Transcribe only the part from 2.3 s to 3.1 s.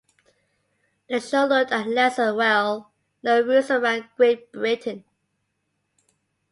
well